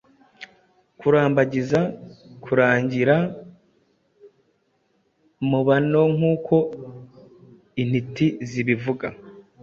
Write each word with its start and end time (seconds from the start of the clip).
kurambagiza 0.99 1.79
kurangira 2.43 3.15
mubanoNkuko 5.49 6.57
intiti 7.81 8.27
zibivuga 8.49 9.07